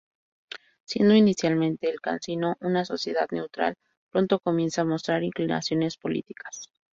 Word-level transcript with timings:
Siendo 0.83 1.13
inicialmente 1.13 1.87
el 1.87 2.01
Casino 2.01 2.57
una 2.61 2.85
sociedad 2.85 3.27
neutral, 3.29 3.77
pronto 4.09 4.39
comienza 4.39 4.81
a 4.81 4.85
mostrar 4.85 5.21
inclinaciones 5.21 5.95
políticas. 5.95 6.71